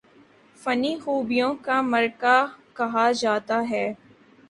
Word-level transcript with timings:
فنی 0.57 0.93
خوبیوں 0.99 1.53
کا 1.65 1.81
مرقع 1.83 2.37
کہا 2.75 3.11
جاتا 3.21 3.61
ہے 3.69 3.85